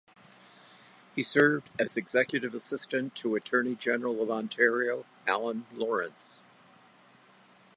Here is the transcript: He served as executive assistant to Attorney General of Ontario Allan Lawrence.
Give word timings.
He 1.15 1.21
served 1.21 1.69
as 1.77 1.95
executive 1.95 2.55
assistant 2.55 3.13
to 3.17 3.35
Attorney 3.35 3.75
General 3.75 4.23
of 4.23 4.31
Ontario 4.31 5.05
Allan 5.27 5.67
Lawrence. 5.75 6.41